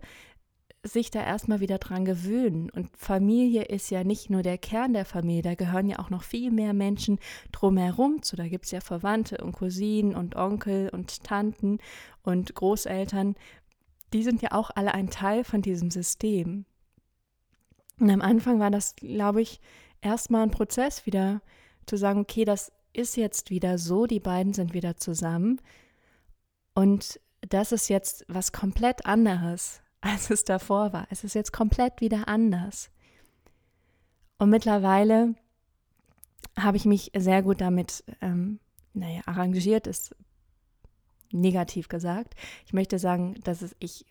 sich 0.83 1.11
da 1.11 1.23
erstmal 1.23 1.61
wieder 1.61 1.77
dran 1.77 2.03
gewöhnen. 2.03 2.69
Und 2.69 2.89
Familie 2.97 3.63
ist 3.63 3.89
ja 3.89 4.03
nicht 4.03 4.29
nur 4.29 4.43
der 4.43 4.57
Kern 4.57 4.93
der 4.93 5.05
Familie, 5.05 5.41
da 5.41 5.55
gehören 5.55 5.87
ja 5.87 5.99
auch 5.99 6.09
noch 6.09 6.23
viel 6.23 6.51
mehr 6.51 6.73
Menschen 6.73 7.19
drumherum 7.51 8.21
zu. 8.21 8.35
Da 8.35 8.47
gibt 8.47 8.65
es 8.65 8.71
ja 8.71 8.81
Verwandte 8.81 9.37
und 9.37 9.53
Cousinen 9.53 10.13
und 10.13 10.35
Onkel 10.35 10.89
und 10.89 11.23
Tanten 11.23 11.79
und 12.21 12.53
Großeltern. 12.53 13.35
Die 14.11 14.23
sind 14.23 14.41
ja 14.41 14.51
auch 14.51 14.71
alle 14.75 14.93
ein 14.93 15.09
Teil 15.09 15.43
von 15.43 15.61
diesem 15.61 15.89
System. 15.89 16.65
Und 17.99 18.09
am 18.09 18.21
Anfang 18.21 18.59
war 18.59 18.69
das, 18.69 18.95
glaube 18.97 19.41
ich, 19.41 19.61
erstmal 20.01 20.43
ein 20.43 20.51
Prozess, 20.51 21.05
wieder 21.05 21.41
zu 21.85 21.95
sagen, 21.95 22.19
okay, 22.19 22.43
das 22.43 22.73
ist 22.91 23.15
jetzt 23.15 23.49
wieder 23.49 23.77
so, 23.77 24.05
die 24.05 24.19
beiden 24.19 24.53
sind 24.53 24.73
wieder 24.73 24.97
zusammen. 24.97 25.61
Und 26.75 27.19
das 27.41 27.71
ist 27.71 27.87
jetzt 27.89 28.25
was 28.27 28.51
komplett 28.51 29.05
anderes 29.05 29.82
als 30.03 30.29
es 30.29 30.43
davor 30.43 30.93
war. 30.93 31.07
Es 31.09 31.23
ist 31.23 31.33
jetzt 31.33 31.53
komplett 31.53 32.01
wieder 32.01 32.27
anders. 32.27 32.91
Und 34.37 34.49
mittlerweile 34.49 35.35
habe 36.57 36.77
ich 36.77 36.85
mich 36.85 37.11
sehr 37.15 37.41
gut 37.41 37.61
damit, 37.61 38.03
ähm, 38.21 38.59
naja, 38.93 39.21
arrangiert, 39.25 39.87
ist 39.87 40.15
negativ 41.31 41.87
gesagt. 41.87 42.35
Ich 42.65 42.73
möchte 42.73 42.99
sagen, 42.99 43.35
dass 43.43 43.75
ich 43.79 44.05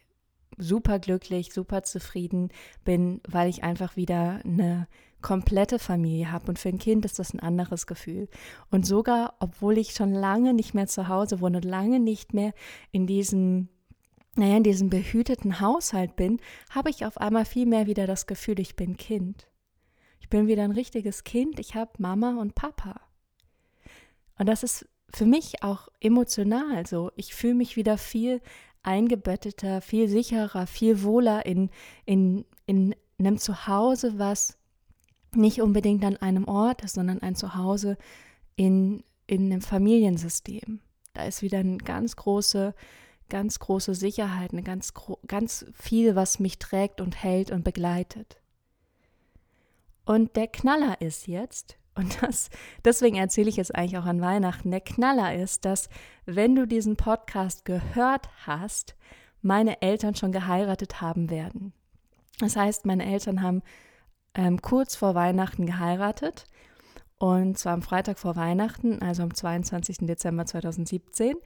super 0.56 0.98
glücklich, 0.98 1.52
super 1.52 1.82
zufrieden 1.82 2.50
bin, 2.84 3.20
weil 3.28 3.48
ich 3.48 3.62
einfach 3.62 3.96
wieder 3.96 4.40
eine 4.44 4.88
komplette 5.20 5.78
Familie 5.78 6.32
habe. 6.32 6.46
Und 6.48 6.58
für 6.58 6.70
ein 6.70 6.78
Kind 6.78 7.04
ist 7.04 7.18
das 7.18 7.32
ein 7.32 7.40
anderes 7.40 7.86
Gefühl. 7.86 8.28
Und 8.70 8.86
sogar, 8.86 9.34
obwohl 9.40 9.78
ich 9.78 9.92
schon 9.92 10.12
lange 10.12 10.54
nicht 10.54 10.74
mehr 10.74 10.86
zu 10.86 11.08
Hause 11.08 11.40
wohne, 11.40 11.60
lange 11.60 12.00
nicht 12.00 12.34
mehr 12.34 12.54
in 12.90 13.06
diesem 13.06 13.68
naja, 14.34 14.56
in 14.56 14.62
diesem 14.62 14.88
behüteten 14.88 15.60
Haushalt 15.60 16.16
bin, 16.16 16.40
habe 16.70 16.90
ich 16.90 17.04
auf 17.04 17.18
einmal 17.18 17.44
viel 17.44 17.66
mehr 17.66 17.86
wieder 17.86 18.06
das 18.06 18.26
Gefühl, 18.26 18.60
ich 18.60 18.76
bin 18.76 18.96
Kind. 18.96 19.48
Ich 20.20 20.28
bin 20.28 20.46
wieder 20.46 20.64
ein 20.64 20.72
richtiges 20.72 21.24
Kind, 21.24 21.58
ich 21.58 21.74
habe 21.74 21.90
Mama 21.98 22.40
und 22.40 22.54
Papa. 22.54 23.00
Und 24.38 24.46
das 24.46 24.62
ist 24.62 24.88
für 25.14 25.26
mich 25.26 25.62
auch 25.62 25.88
emotional 26.00 26.86
so. 26.86 27.10
Ich 27.16 27.34
fühle 27.34 27.54
mich 27.54 27.76
wieder 27.76 27.98
viel 27.98 28.40
eingebetteter, 28.82 29.80
viel 29.80 30.08
sicherer, 30.08 30.66
viel 30.66 31.02
wohler 31.02 31.46
in, 31.46 31.70
in, 32.06 32.44
in 32.66 32.94
einem 33.18 33.38
Zuhause, 33.38 34.18
was 34.18 34.58
nicht 35.34 35.60
unbedingt 35.60 36.04
an 36.04 36.16
einem 36.16 36.46
Ort 36.46 36.82
ist, 36.82 36.94
sondern 36.94 37.20
ein 37.20 37.34
Zuhause 37.34 37.96
in, 38.56 39.02
in 39.26 39.46
einem 39.46 39.60
Familiensystem. 39.60 40.80
Da 41.14 41.24
ist 41.24 41.42
wieder 41.42 41.58
eine 41.58 41.78
ganz 41.78 42.16
große, 42.16 42.74
ganz 43.32 43.58
große 43.58 43.94
Sicherheit, 43.94 44.52
eine 44.52 44.62
ganz, 44.62 44.92
ganz 45.26 45.64
viel, 45.72 46.14
was 46.14 46.38
mich 46.38 46.58
trägt 46.58 47.00
und 47.00 47.24
hält 47.24 47.50
und 47.50 47.64
begleitet. 47.64 48.40
Und 50.04 50.36
der 50.36 50.48
Knaller 50.48 51.00
ist 51.00 51.26
jetzt, 51.26 51.78
und 51.94 52.22
das, 52.22 52.50
deswegen 52.84 53.16
erzähle 53.16 53.48
ich 53.48 53.58
es 53.58 53.70
eigentlich 53.70 53.96
auch 53.96 54.04
an 54.04 54.20
Weihnachten, 54.20 54.70
der 54.70 54.82
Knaller 54.82 55.34
ist, 55.34 55.64
dass 55.64 55.88
wenn 56.26 56.54
du 56.54 56.66
diesen 56.66 56.96
Podcast 56.96 57.64
gehört 57.64 58.28
hast, 58.46 58.96
meine 59.40 59.80
Eltern 59.80 60.14
schon 60.14 60.30
geheiratet 60.30 61.00
haben 61.00 61.30
werden. 61.30 61.72
Das 62.38 62.54
heißt, 62.56 62.84
meine 62.84 63.06
Eltern 63.06 63.40
haben 63.40 63.62
ähm, 64.34 64.60
kurz 64.60 64.94
vor 64.94 65.14
Weihnachten 65.14 65.64
geheiratet 65.64 66.46
und 67.18 67.56
zwar 67.56 67.72
am 67.74 67.82
Freitag 67.82 68.18
vor 68.18 68.36
Weihnachten, 68.36 69.00
also 69.00 69.22
am 69.22 69.32
22. 69.32 69.98
Dezember 70.00 70.44
2017, 70.44 71.36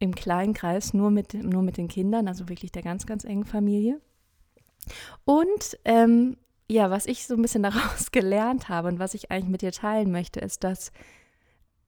im 0.00 0.14
kleinen 0.14 0.54
Kreis, 0.54 0.94
nur 0.94 1.10
mit, 1.10 1.34
nur 1.34 1.62
mit 1.62 1.76
den 1.76 1.86
Kindern, 1.86 2.26
also 2.26 2.48
wirklich 2.48 2.72
der 2.72 2.82
ganz, 2.82 3.06
ganz 3.06 3.22
engen 3.24 3.44
Familie. 3.44 4.00
Und 5.24 5.78
ähm, 5.84 6.36
ja, 6.68 6.90
was 6.90 7.06
ich 7.06 7.26
so 7.26 7.34
ein 7.34 7.42
bisschen 7.42 7.62
daraus 7.62 8.10
gelernt 8.10 8.68
habe 8.68 8.88
und 8.88 8.98
was 8.98 9.14
ich 9.14 9.30
eigentlich 9.30 9.50
mit 9.50 9.62
dir 9.62 9.72
teilen 9.72 10.10
möchte, 10.10 10.40
ist, 10.40 10.64
dass 10.64 10.90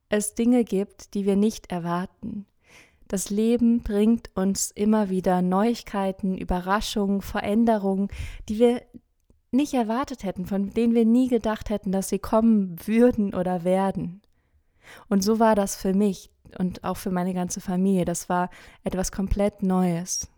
es 0.09 0.35
Dinge 0.35 0.63
gibt, 0.63 1.15
die 1.15 1.25
wir 1.25 1.35
nicht 1.35 1.71
erwarten. 1.71 2.45
Das 3.07 3.29
Leben 3.29 3.81
bringt 3.81 4.29
uns 4.35 4.71
immer 4.71 5.09
wieder 5.09 5.41
Neuigkeiten, 5.41 6.37
Überraschungen, 6.37 7.21
Veränderungen, 7.21 8.09
die 8.47 8.59
wir 8.59 8.81
nicht 9.51 9.73
erwartet 9.73 10.23
hätten, 10.23 10.45
von 10.45 10.71
denen 10.71 10.93
wir 10.93 11.05
nie 11.05 11.27
gedacht 11.27 11.69
hätten, 11.69 11.91
dass 11.91 12.09
sie 12.09 12.19
kommen 12.19 12.75
würden 12.85 13.33
oder 13.33 13.63
werden. 13.63 14.21
Und 15.09 15.23
so 15.23 15.39
war 15.39 15.55
das 15.55 15.75
für 15.75 15.93
mich 15.93 16.32
und 16.59 16.83
auch 16.83 16.97
für 16.97 17.11
meine 17.11 17.33
ganze 17.33 17.61
Familie. 17.61 18.05
Das 18.05 18.29
war 18.29 18.49
etwas 18.83 19.11
komplett 19.11 19.63
Neues. 19.63 20.29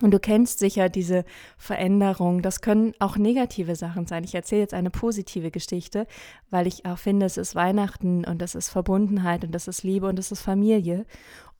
Und 0.00 0.12
du 0.12 0.20
kennst 0.20 0.60
sicher 0.60 0.88
diese 0.88 1.24
Veränderung. 1.56 2.40
Das 2.40 2.60
können 2.60 2.94
auch 3.00 3.16
negative 3.16 3.74
Sachen 3.74 4.06
sein. 4.06 4.22
Ich 4.22 4.34
erzähle 4.34 4.60
jetzt 4.60 4.74
eine 4.74 4.90
positive 4.90 5.50
Geschichte, 5.50 6.06
weil 6.50 6.68
ich 6.68 6.86
auch 6.86 6.98
finde, 6.98 7.26
es 7.26 7.36
ist 7.36 7.56
Weihnachten 7.56 8.24
und 8.24 8.40
es 8.40 8.54
ist 8.54 8.68
Verbundenheit 8.68 9.44
und 9.44 9.54
es 9.56 9.66
ist 9.66 9.82
Liebe 9.82 10.06
und 10.06 10.18
es 10.18 10.30
ist 10.30 10.42
Familie. 10.42 11.04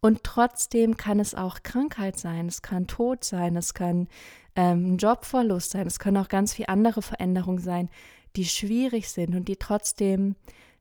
Und 0.00 0.22
trotzdem 0.22 0.96
kann 0.96 1.18
es 1.18 1.34
auch 1.34 1.64
Krankheit 1.64 2.16
sein, 2.18 2.46
es 2.46 2.62
kann 2.62 2.86
Tod 2.86 3.24
sein, 3.24 3.56
es 3.56 3.74
kann 3.74 4.06
ähm, 4.54 4.96
Jobverlust 4.96 5.72
sein, 5.72 5.88
es 5.88 5.98
können 5.98 6.18
auch 6.18 6.28
ganz 6.28 6.54
viele 6.54 6.68
andere 6.68 7.02
Veränderungen 7.02 7.58
sein, 7.58 7.90
die 8.36 8.44
schwierig 8.44 9.08
sind 9.08 9.34
und 9.34 9.48
die 9.48 9.56
trotzdem 9.56 10.36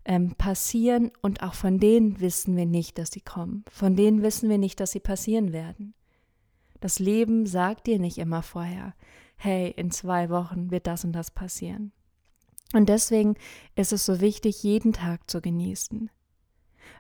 ähm, 0.08 0.36
passieren 0.36 1.12
und 1.22 1.44
auch 1.44 1.54
von 1.54 1.80
denen 1.80 2.20
wissen 2.22 2.56
wir 2.56 2.66
nicht, 2.66 2.98
dass 2.98 3.12
sie 3.12 3.22
kommen. 3.22 3.64
Von 3.70 3.96
denen 3.96 4.24
wissen 4.24 4.50
wir 4.50 4.58
nicht, 4.58 4.80
dass 4.80 4.92
sie 4.92 5.02
passieren 5.02 5.52
werden. 5.52 5.94
Das 6.80 7.00
Leben 7.00 7.46
sagt 7.46 7.88
dir 7.88 8.00
nicht 8.00 8.18
immer 8.18 8.42
vorher, 8.42 8.96
hey, 9.36 9.70
in 9.76 9.92
zwei 9.92 10.30
Wochen 10.30 10.72
wird 10.72 10.88
das 10.88 11.04
und 11.04 11.12
das 11.12 11.30
passieren. 11.30 11.92
Und 12.74 12.90
deswegen 12.90 13.36
ist 13.76 13.94
es 13.94 14.06
so 14.06 14.22
wichtig, 14.22 14.64
jeden 14.64 14.94
Tag 14.94 15.30
zu 15.30 15.42
genießen. 15.42 16.10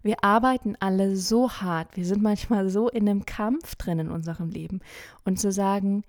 Wir 0.03 0.23
arbeiten 0.23 0.75
alle 0.79 1.15
so 1.15 1.49
hart, 1.49 1.95
wir 1.95 2.05
sind 2.05 2.21
manchmal 2.21 2.69
so 2.69 2.89
in 2.89 3.07
einem 3.07 3.25
Kampf 3.25 3.75
drin 3.75 3.99
in 3.99 4.09
unserem 4.09 4.49
Leben 4.49 4.81
und 5.23 5.39
zu 5.39 5.51
sagen, 5.51 6.03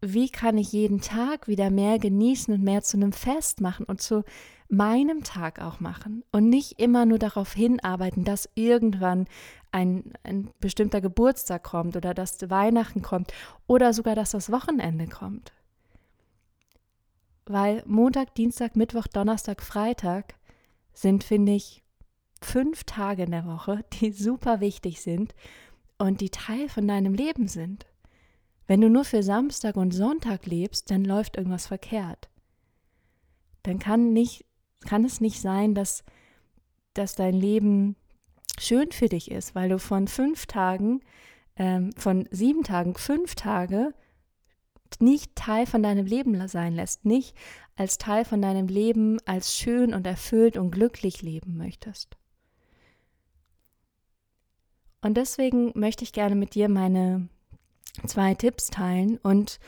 wie 0.00 0.28
kann 0.28 0.58
ich 0.58 0.72
jeden 0.72 1.00
Tag 1.00 1.48
wieder 1.48 1.70
mehr 1.70 1.98
genießen 1.98 2.54
und 2.54 2.62
mehr 2.62 2.82
zu 2.82 2.96
einem 2.96 3.12
Fest 3.12 3.60
machen 3.60 3.84
und 3.84 4.00
zu 4.00 4.24
meinem 4.68 5.24
Tag 5.24 5.60
auch 5.60 5.80
machen 5.80 6.24
und 6.30 6.48
nicht 6.48 6.78
immer 6.78 7.06
nur 7.06 7.18
darauf 7.18 7.52
hinarbeiten, 7.52 8.24
dass 8.24 8.48
irgendwann 8.54 9.26
ein, 9.72 10.12
ein 10.22 10.50
bestimmter 10.60 11.00
Geburtstag 11.00 11.62
kommt 11.64 11.96
oder 11.96 12.14
dass 12.14 12.38
Weihnachten 12.50 13.02
kommt 13.02 13.32
oder 13.66 13.92
sogar, 13.92 14.14
dass 14.14 14.30
das 14.30 14.52
Wochenende 14.52 15.06
kommt. 15.06 15.52
Weil 17.46 17.82
Montag, 17.86 18.34
Dienstag, 18.34 18.76
Mittwoch, 18.76 19.06
Donnerstag, 19.06 19.62
Freitag 19.62 20.34
sind, 20.92 21.24
finde 21.24 21.52
ich, 21.52 21.82
fünf 22.42 22.84
Tage 22.84 23.24
in 23.24 23.30
der 23.30 23.46
Woche, 23.46 23.84
die 23.94 24.12
super 24.12 24.60
wichtig 24.60 25.00
sind 25.00 25.34
und 25.96 26.20
die 26.20 26.30
Teil 26.30 26.68
von 26.68 26.86
deinem 26.86 27.14
Leben 27.14 27.48
sind. 27.48 27.86
Wenn 28.68 28.82
du 28.82 28.90
nur 28.90 29.04
für 29.04 29.22
Samstag 29.22 29.76
und 29.76 29.92
Sonntag 29.92 30.44
lebst, 30.44 30.90
dann 30.90 31.04
läuft 31.04 31.36
irgendwas 31.36 31.66
verkehrt. 31.66 32.28
Dann 33.62 33.78
kann, 33.78 34.12
nicht, 34.12 34.44
kann 34.86 35.04
es 35.06 35.22
nicht 35.22 35.40
sein, 35.40 35.74
dass, 35.74 36.04
dass 36.92 37.14
dein 37.14 37.34
Leben 37.34 37.96
schön 38.60 38.92
für 38.92 39.08
dich 39.08 39.30
ist, 39.30 39.54
weil 39.54 39.70
du 39.70 39.78
von 39.78 40.06
fünf 40.06 40.44
Tagen, 40.44 41.00
ähm, 41.56 41.92
von 41.96 42.28
sieben 42.30 42.62
Tagen, 42.62 42.94
fünf 42.94 43.34
Tage 43.34 43.94
nicht 45.00 45.34
Teil 45.34 45.66
von 45.66 45.82
deinem 45.82 46.06
Leben 46.06 46.46
sein 46.48 46.74
lässt, 46.74 47.04
nicht 47.04 47.34
als 47.74 47.96
Teil 47.96 48.24
von 48.24 48.42
deinem 48.42 48.68
Leben 48.68 49.18
als 49.24 49.56
schön 49.56 49.94
und 49.94 50.06
erfüllt 50.06 50.58
und 50.58 50.70
glücklich 50.72 51.22
leben 51.22 51.56
möchtest. 51.56 52.16
Und 55.00 55.16
deswegen 55.16 55.72
möchte 55.74 56.04
ich 56.04 56.12
gerne 56.12 56.34
mit 56.34 56.54
dir 56.54 56.68
meine 56.68 57.28
zwei 58.06 58.34
Tipps 58.34 58.68
teilen 58.68 59.18
und 59.18 59.58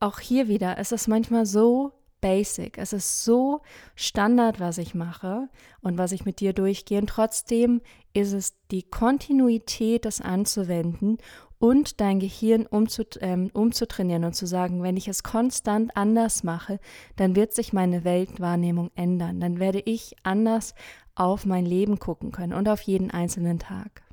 auch 0.00 0.20
hier 0.20 0.48
wieder, 0.48 0.78
es 0.78 0.92
ist 0.92 1.08
manchmal 1.08 1.46
so 1.46 1.92
basic. 2.20 2.78
Es 2.78 2.92
ist 2.92 3.24
so 3.24 3.60
Standard, 3.94 4.60
was 4.60 4.78
ich 4.78 4.94
mache 4.94 5.48
und 5.80 5.98
was 5.98 6.12
ich 6.12 6.24
mit 6.24 6.40
dir 6.40 6.52
durchgehe. 6.52 6.98
Und 6.98 7.08
trotzdem 7.08 7.80
ist 8.14 8.32
es 8.32 8.54
die 8.70 8.82
Kontinuität, 8.82 10.04
das 10.04 10.20
anzuwenden 10.20 11.18
und 11.58 12.00
dein 12.00 12.18
Gehirn 12.20 12.66
umzut 12.66 13.18
ähm, 13.22 13.50
umzutrainieren 13.52 14.24
und 14.24 14.34
zu 14.34 14.46
sagen, 14.46 14.82
wenn 14.82 14.96
ich 14.96 15.08
es 15.08 15.22
konstant 15.22 15.96
anders 15.96 16.42
mache, 16.42 16.80
dann 17.16 17.36
wird 17.36 17.54
sich 17.54 17.72
meine 17.72 18.04
Weltwahrnehmung 18.04 18.90
ändern. 18.94 19.40
Dann 19.40 19.58
werde 19.58 19.80
ich 19.80 20.16
anders 20.22 20.74
auf 21.14 21.46
mein 21.46 21.64
Leben 21.64 21.98
gucken 21.98 22.32
können 22.32 22.52
und 22.52 22.68
auf 22.68 22.82
jeden 22.82 23.10
einzelnen 23.10 23.58
Tag. 23.58 24.05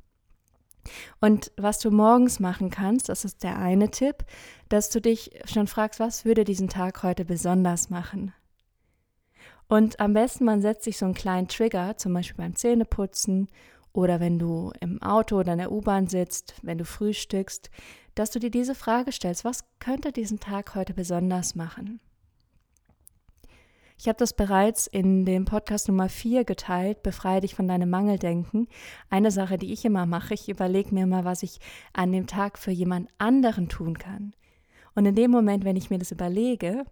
Und 1.20 1.52
was 1.56 1.78
du 1.78 1.90
morgens 1.90 2.40
machen 2.40 2.70
kannst, 2.70 3.08
das 3.08 3.24
ist 3.24 3.42
der 3.42 3.58
eine 3.58 3.90
Tipp, 3.90 4.24
dass 4.68 4.90
du 4.90 5.00
dich 5.00 5.30
schon 5.44 5.66
fragst, 5.66 6.00
was 6.00 6.24
würde 6.24 6.44
diesen 6.44 6.68
Tag 6.68 7.02
heute 7.02 7.24
besonders 7.24 7.90
machen? 7.90 8.32
Und 9.68 9.98
am 10.00 10.12
besten, 10.12 10.44
man 10.44 10.60
setzt 10.60 10.84
sich 10.84 10.98
so 10.98 11.06
einen 11.06 11.14
kleinen 11.14 11.48
Trigger, 11.48 11.96
zum 11.96 12.12
Beispiel 12.12 12.36
beim 12.36 12.54
Zähneputzen 12.54 13.48
oder 13.92 14.20
wenn 14.20 14.38
du 14.38 14.72
im 14.80 15.00
Auto 15.02 15.38
oder 15.38 15.52
in 15.52 15.58
der 15.58 15.72
U-Bahn 15.72 16.08
sitzt, 16.08 16.54
wenn 16.62 16.78
du 16.78 16.84
frühstückst, 16.84 17.70
dass 18.14 18.30
du 18.30 18.38
dir 18.38 18.50
diese 18.50 18.74
Frage 18.74 19.12
stellst, 19.12 19.44
was 19.44 19.64
könnte 19.78 20.12
diesen 20.12 20.40
Tag 20.40 20.74
heute 20.74 20.94
besonders 20.94 21.54
machen? 21.54 22.00
Ich 23.96 24.08
habe 24.08 24.18
das 24.18 24.32
bereits 24.32 24.86
in 24.86 25.24
dem 25.24 25.44
Podcast 25.44 25.88
Nummer 25.88 26.08
4 26.08 26.44
geteilt, 26.44 27.02
befreie 27.02 27.40
dich 27.40 27.54
von 27.54 27.68
deinem 27.68 27.90
Mangeldenken. 27.90 28.68
Eine 29.08 29.30
Sache, 29.30 29.56
die 29.56 29.72
ich 29.72 29.84
immer 29.84 30.04
mache, 30.04 30.34
ich 30.34 30.48
überlege 30.48 30.94
mir 30.94 31.06
mal, 31.06 31.24
was 31.24 31.42
ich 31.42 31.58
an 31.92 32.12
dem 32.12 32.26
Tag 32.26 32.58
für 32.58 32.72
jemand 32.72 33.08
anderen 33.18 33.68
tun 33.68 33.96
kann. 33.96 34.34
Und 34.94 35.06
in 35.06 35.14
dem 35.14 35.30
Moment, 35.30 35.64
wenn 35.64 35.76
ich 35.76 35.90
mir 35.90 35.98
das 35.98 36.10
überlege 36.10 36.84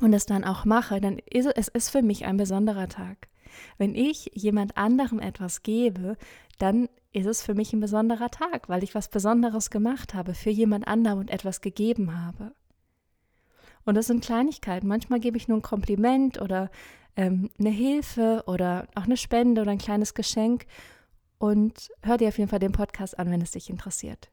und 0.00 0.12
das 0.12 0.26
dann 0.26 0.44
auch 0.44 0.64
mache, 0.64 1.00
dann 1.00 1.18
ist 1.18 1.48
es 1.56 1.68
ist 1.68 1.90
für 1.90 2.02
mich 2.02 2.24
ein 2.24 2.36
besonderer 2.36 2.88
Tag. 2.88 3.28
Wenn 3.78 3.94
ich 3.94 4.30
jemand 4.34 4.76
anderem 4.76 5.20
etwas 5.20 5.62
gebe, 5.62 6.16
dann 6.58 6.88
ist 7.12 7.26
es 7.26 7.42
für 7.42 7.54
mich 7.54 7.72
ein 7.72 7.80
besonderer 7.80 8.30
Tag, 8.30 8.68
weil 8.68 8.84
ich 8.84 8.94
was 8.94 9.08
Besonderes 9.08 9.70
gemacht 9.70 10.14
habe 10.14 10.34
für 10.34 10.50
jemand 10.50 10.86
anderem 10.86 11.20
und 11.20 11.30
etwas 11.30 11.62
gegeben 11.62 12.16
habe. 12.16 12.52
Und 13.88 13.94
das 13.94 14.08
sind 14.08 14.22
Kleinigkeiten. 14.22 14.86
Manchmal 14.86 15.18
gebe 15.18 15.38
ich 15.38 15.48
nur 15.48 15.56
ein 15.56 15.62
Kompliment 15.62 16.42
oder 16.42 16.70
ähm, 17.16 17.48
eine 17.58 17.70
Hilfe 17.70 18.44
oder 18.46 18.86
auch 18.94 19.04
eine 19.04 19.16
Spende 19.16 19.62
oder 19.62 19.70
ein 19.70 19.78
kleines 19.78 20.12
Geschenk. 20.12 20.66
Und 21.38 21.88
hör 22.02 22.18
dir 22.18 22.28
auf 22.28 22.36
jeden 22.36 22.50
Fall 22.50 22.58
den 22.58 22.72
Podcast 22.72 23.18
an, 23.18 23.30
wenn 23.30 23.40
es 23.40 23.52
dich 23.52 23.70
interessiert. 23.70 24.30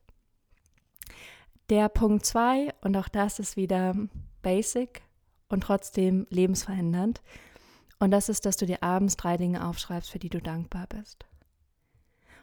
Der 1.70 1.88
Punkt 1.88 2.26
2, 2.26 2.74
und 2.82 2.98
auch 2.98 3.08
das 3.08 3.40
ist 3.40 3.56
wieder 3.56 3.96
basic 4.42 5.04
und 5.48 5.62
trotzdem 5.62 6.28
lebensverändernd. 6.30 7.22
Und 7.98 8.12
das 8.12 8.28
ist, 8.28 8.46
dass 8.46 8.58
du 8.58 8.66
dir 8.66 8.84
abends 8.84 9.16
drei 9.16 9.38
Dinge 9.38 9.66
aufschreibst, 9.66 10.12
für 10.12 10.20
die 10.20 10.28
du 10.28 10.42
dankbar 10.42 10.88
bist. 10.88 11.26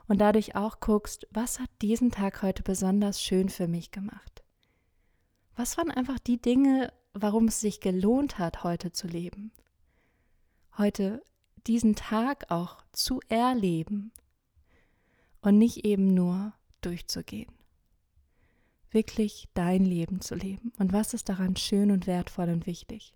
Und 0.09 0.23
dadurch 0.23 0.57
auch 0.57 0.81
guckst, 0.81 1.29
was 1.31 1.61
hat 1.61 1.69
diesen 1.83 2.11
Tag 2.11 2.41
heute 2.41 2.63
besonders 2.63 3.21
schön 3.21 3.51
für 3.51 3.69
mich 3.69 3.91
gemacht? 3.91 4.43
Was 5.57 5.77
waren 5.77 5.91
einfach 5.91 6.19
die 6.19 6.41
Dinge, 6.41 6.91
warum 7.15 7.49
es 7.49 7.61
sich 7.61 7.81
gelohnt 7.81 8.39
hat, 8.39 8.65
heute 8.65 8.93
zu 8.93 9.07
leben. 9.07 9.53
Heute 10.79 11.23
diesen 11.67 11.95
Tag 11.95 12.51
auch 12.51 12.83
zu 12.93 13.21
erleben 13.29 14.13
und 15.41 15.59
nicht 15.59 15.85
eben 15.85 16.15
nur 16.15 16.55
durchzugehen. 16.81 17.53
Wirklich 18.91 19.49
dein 19.55 19.85
Leben 19.85 20.21
zu 20.21 20.35
leben. 20.35 20.73
Und 20.79 20.93
was 20.93 21.15
ist 21.15 21.29
daran 21.29 21.57
schön 21.57 21.91
und 21.91 22.07
wertvoll 22.07 22.49
und 22.49 22.67
wichtig? 22.67 23.15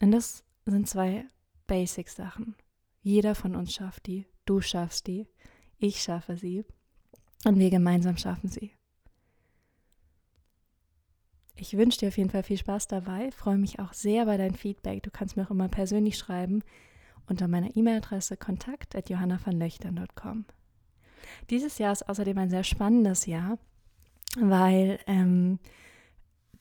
Und 0.00 0.12
das 0.12 0.44
sind 0.64 0.88
zwei 0.88 1.26
Basic-Sachen. 1.66 2.56
Jeder 3.02 3.34
von 3.34 3.56
uns 3.56 3.74
schafft 3.74 4.06
die. 4.06 4.26
Du 4.44 4.60
schaffst 4.60 5.06
die. 5.06 5.26
Ich 5.78 6.02
schaffe 6.02 6.36
sie. 6.36 6.64
Und 7.44 7.58
wir 7.58 7.70
gemeinsam 7.70 8.16
schaffen 8.16 8.48
sie. 8.48 8.72
Ich 11.54 11.76
wünsche 11.76 11.98
dir 11.98 12.08
auf 12.08 12.16
jeden 12.16 12.30
Fall 12.30 12.42
viel 12.42 12.56
Spaß 12.56 12.88
dabei. 12.88 13.30
Freue 13.30 13.58
mich 13.58 13.78
auch 13.78 13.92
sehr 13.92 14.22
über 14.24 14.38
dein 14.38 14.54
Feedback. 14.54 15.02
Du 15.02 15.10
kannst 15.10 15.36
mir 15.36 15.44
auch 15.44 15.50
immer 15.50 15.68
persönlich 15.68 16.16
schreiben 16.16 16.62
unter 17.28 17.46
meiner 17.48 17.76
E-Mail-Adresse 17.76 18.36
kontakt.johannavanlöchtern.com. 18.36 20.44
Dieses 21.50 21.78
Jahr 21.78 21.92
ist 21.92 22.08
außerdem 22.08 22.38
ein 22.38 22.50
sehr 22.50 22.64
spannendes 22.64 23.26
Jahr, 23.26 23.58
weil 24.38 24.98
ähm, 25.06 25.60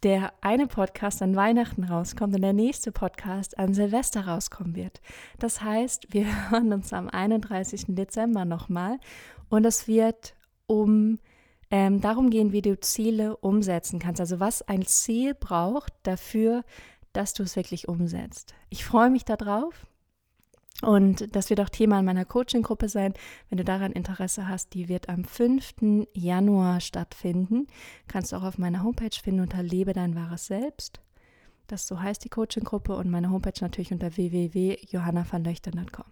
der 0.03 0.33
eine 0.41 0.67
Podcast 0.67 1.21
an 1.21 1.35
Weihnachten 1.35 1.83
rauskommt 1.83 2.35
und 2.35 2.41
der 2.41 2.53
nächste 2.53 2.91
Podcast 2.91 3.59
an 3.59 3.73
Silvester 3.73 4.27
rauskommen 4.27 4.75
wird. 4.75 5.01
Das 5.39 5.61
heißt, 5.61 6.13
wir 6.13 6.25
hören 6.51 6.73
uns 6.73 6.93
am 6.93 7.09
31. 7.09 7.85
Dezember 7.89 8.45
nochmal 8.45 8.99
und 9.49 9.65
es 9.65 9.87
wird 9.87 10.35
um 10.67 11.19
ähm, 11.71 12.01
darum 12.01 12.29
gehen, 12.29 12.51
wie 12.51 12.61
du 12.61 12.79
Ziele 12.79 13.37
umsetzen 13.37 13.97
kannst. 13.99 14.19
Also 14.19 14.39
was 14.39 14.61
ein 14.67 14.85
Ziel 14.85 15.33
braucht 15.33 15.93
dafür, 16.03 16.63
dass 17.13 17.33
du 17.33 17.43
es 17.43 17.55
wirklich 17.55 17.87
umsetzt. 17.87 18.53
Ich 18.69 18.85
freue 18.85 19.09
mich 19.09 19.25
darauf. 19.25 19.87
Und 20.81 21.35
das 21.35 21.49
wird 21.49 21.61
auch 21.61 21.69
Thema 21.69 21.99
in 21.99 22.05
meiner 22.05 22.25
Coaching-Gruppe 22.25 22.89
sein. 22.89 23.13
Wenn 23.49 23.57
du 23.57 23.63
daran 23.63 23.91
Interesse 23.91 24.47
hast, 24.47 24.73
die 24.73 24.89
wird 24.89 25.09
am 25.09 25.23
5. 25.23 26.07
Januar 26.13 26.81
stattfinden. 26.81 27.67
Kannst 28.07 28.31
du 28.31 28.37
auch 28.37 28.43
auf 28.43 28.57
meiner 28.57 28.83
Homepage 28.83 29.15
finden 29.21 29.41
unter 29.41 29.61
Lebe 29.61 29.93
dein 29.93 30.15
wahres 30.15 30.47
Selbst. 30.47 30.99
Das 31.67 31.87
so 31.87 32.01
heißt 32.01 32.25
die 32.25 32.29
Coaching-Gruppe 32.29 32.95
und 32.95 33.11
meine 33.11 33.29
Homepage 33.29 33.61
natürlich 33.61 33.91
unter 33.93 34.17
www.johannavanlöchtern.com. 34.17 36.05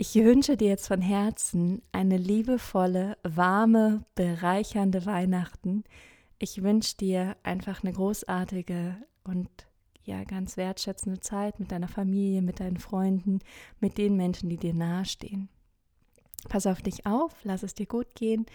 Ich 0.00 0.14
wünsche 0.14 0.56
dir 0.56 0.68
jetzt 0.68 0.88
von 0.88 1.02
Herzen 1.02 1.82
eine 1.92 2.16
liebevolle, 2.16 3.18
warme, 3.22 4.02
bereichernde 4.14 5.04
Weihnachten. 5.04 5.84
Ich 6.38 6.62
wünsche 6.62 6.96
dir 6.96 7.36
einfach 7.42 7.84
eine 7.84 7.92
großartige 7.92 8.96
und 9.24 9.50
ja 10.04 10.24
ganz 10.24 10.56
wertschätzende 10.56 11.20
Zeit 11.20 11.60
mit 11.60 11.70
deiner 11.70 11.86
Familie, 11.86 12.40
mit 12.40 12.60
deinen 12.60 12.78
Freunden, 12.78 13.40
mit 13.78 13.98
den 13.98 14.16
Menschen, 14.16 14.48
die 14.48 14.56
dir 14.56 14.72
nahestehen. 14.72 15.50
Pass 16.48 16.66
auf 16.66 16.80
dich 16.80 17.04
auf, 17.04 17.34
lass 17.44 17.62
es 17.62 17.74
dir 17.74 17.84
gut 17.84 18.14
gehen 18.14 18.46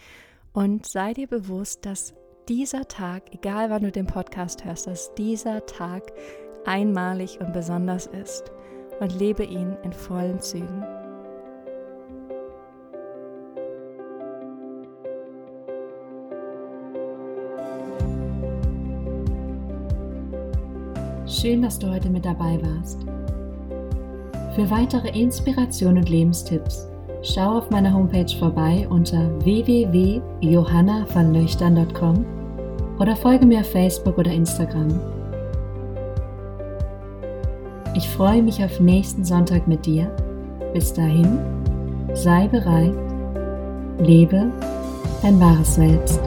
und 0.52 0.84
sei 0.84 1.14
dir 1.14 1.28
bewusst, 1.28 1.86
dass 1.86 2.12
dieser 2.48 2.88
Tag, 2.88 3.32
egal 3.32 3.70
wann 3.70 3.84
du 3.84 3.92
den 3.92 4.08
Podcast 4.08 4.64
hörst, 4.64 4.88
dass 4.88 5.14
dieser 5.14 5.64
Tag 5.64 6.12
einmalig 6.64 7.38
und 7.38 7.52
besonders 7.52 8.08
ist 8.08 8.50
und 8.98 9.16
lebe 9.16 9.44
ihn 9.44 9.76
in 9.84 9.92
vollen 9.92 10.40
Zügen. 10.40 10.95
Schön, 21.46 21.62
dass 21.62 21.78
du 21.78 21.88
heute 21.88 22.10
mit 22.10 22.24
dabei 22.24 22.58
warst. 22.60 23.06
Für 24.56 24.68
weitere 24.68 25.16
Inspiration 25.16 25.96
und 25.96 26.08
Lebenstipps 26.08 26.88
schau 27.22 27.58
auf 27.58 27.70
meiner 27.70 27.94
Homepage 27.94 28.36
vorbei 28.36 28.84
unter 28.90 29.30
www.johannavanlöchtern.com 29.44 32.26
oder 32.98 33.14
folge 33.14 33.46
mir 33.46 33.60
auf 33.60 33.70
Facebook 33.70 34.18
oder 34.18 34.32
Instagram. 34.32 34.98
Ich 37.94 38.08
freue 38.08 38.42
mich 38.42 38.64
auf 38.64 38.80
nächsten 38.80 39.24
Sonntag 39.24 39.68
mit 39.68 39.86
dir. 39.86 40.10
Bis 40.74 40.92
dahin, 40.92 41.38
sei 42.12 42.48
bereit, 42.48 42.92
lebe 44.00 44.50
dein 45.22 45.38
wahres 45.38 45.76
Selbst. 45.76 46.20